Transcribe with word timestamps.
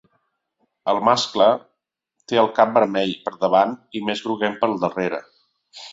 El 0.93 1.01
mascle 1.09 1.49
té 2.33 2.41
el 2.45 2.49
cap 2.61 2.71
vermell 2.79 3.13
per 3.27 3.35
davant 3.45 3.77
i 4.01 4.03
més 4.09 4.25
groguenc 4.29 4.59
pel 4.65 4.75
darrere. 4.87 5.21